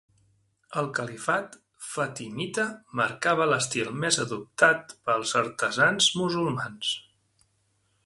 El 0.81 0.87
califat 0.99 1.57
fatimita 1.89 2.65
marcava 3.01 3.49
l'estil 3.53 3.93
més 4.07 4.19
adoptat 4.27 4.99
pels 5.11 5.39
artesans 5.45 6.13
musulmans. 6.23 6.97